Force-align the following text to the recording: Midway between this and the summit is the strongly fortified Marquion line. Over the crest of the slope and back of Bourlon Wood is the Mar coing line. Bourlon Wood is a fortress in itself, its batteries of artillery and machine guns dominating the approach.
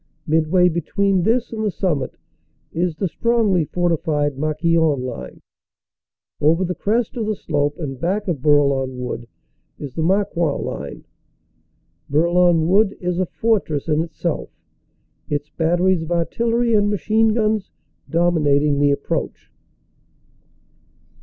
Midway 0.25 0.67
between 0.67 1.21
this 1.21 1.53
and 1.53 1.63
the 1.63 1.69
summit 1.69 2.17
is 2.73 2.95
the 2.95 3.07
strongly 3.07 3.65
fortified 3.65 4.35
Marquion 4.35 5.03
line. 5.03 5.41
Over 6.41 6.65
the 6.65 6.73
crest 6.73 7.15
of 7.17 7.27
the 7.27 7.35
slope 7.35 7.77
and 7.77 7.99
back 8.01 8.27
of 8.27 8.41
Bourlon 8.41 8.97
Wood 8.97 9.27
is 9.77 9.93
the 9.93 10.01
Mar 10.01 10.25
coing 10.25 10.63
line. 10.65 11.05
Bourlon 12.09 12.67
Wood 12.67 12.97
is 12.99 13.19
a 13.19 13.27
fortress 13.27 13.87
in 13.87 14.01
itself, 14.01 14.49
its 15.29 15.51
batteries 15.51 16.01
of 16.01 16.11
artillery 16.11 16.73
and 16.73 16.89
machine 16.89 17.27
guns 17.27 17.69
dominating 18.09 18.79
the 18.79 18.89
approach. 18.89 19.51